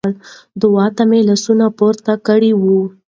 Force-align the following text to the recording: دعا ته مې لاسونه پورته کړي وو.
دعا 0.61 0.85
ته 0.95 1.03
مې 1.09 1.19
لاسونه 1.29 1.65
پورته 1.77 2.13
کړي 2.27 2.51
وو. 2.61 2.81